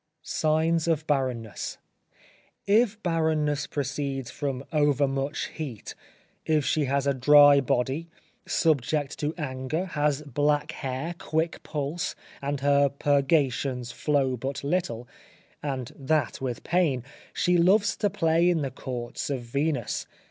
[0.23, 1.77] SIGNS OF BARRENNESS.
[2.65, 5.93] If barrenness proceeds from overmuch heat,
[6.43, 8.09] if she is a dry body,
[8.47, 15.07] subject to anger, has black hair, quick pulse, and her purgations flow but little,
[15.61, 20.07] and that with pain, she loves to play in the courts of Venus.